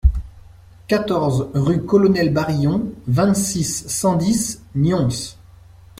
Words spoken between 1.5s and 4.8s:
rue Colonel Barrillon, vingt-six, cent dix,